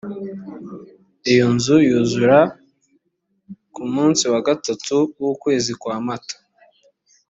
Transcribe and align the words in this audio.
iyo 1.31 1.45
nzu 1.55 1.75
yuzura 1.87 2.39
ku 3.73 3.83
munsi 3.93 4.23
wa 4.31 4.39
gatatu 4.47 4.95
w 5.21 5.23
ukwezi 5.33 5.71
kwa 5.81 5.95
mata 6.05 6.35